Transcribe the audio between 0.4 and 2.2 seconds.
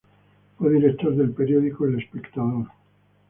Fue director del periódico "El